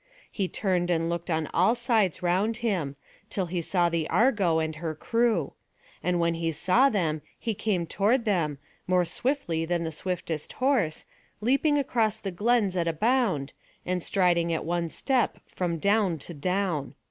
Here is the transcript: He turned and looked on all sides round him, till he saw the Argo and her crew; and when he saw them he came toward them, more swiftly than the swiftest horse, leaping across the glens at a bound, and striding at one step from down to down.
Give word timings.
He 0.31 0.47
turned 0.47 0.89
and 0.89 1.11
looked 1.11 1.29
on 1.29 1.45
all 1.53 1.75
sides 1.75 2.23
round 2.23 2.57
him, 2.65 2.95
till 3.29 3.45
he 3.45 3.61
saw 3.61 3.87
the 3.87 4.09
Argo 4.09 4.57
and 4.57 4.77
her 4.77 4.95
crew; 4.95 5.53
and 6.01 6.19
when 6.19 6.33
he 6.33 6.51
saw 6.51 6.89
them 6.89 7.21
he 7.37 7.53
came 7.53 7.85
toward 7.85 8.25
them, 8.25 8.57
more 8.87 9.05
swiftly 9.05 9.63
than 9.63 9.83
the 9.83 9.91
swiftest 9.91 10.53
horse, 10.53 11.05
leaping 11.39 11.77
across 11.77 12.19
the 12.19 12.31
glens 12.31 12.75
at 12.75 12.87
a 12.87 12.93
bound, 12.93 13.53
and 13.85 14.01
striding 14.01 14.51
at 14.51 14.65
one 14.65 14.89
step 14.89 15.37
from 15.45 15.77
down 15.77 16.17
to 16.17 16.33
down. 16.33 16.95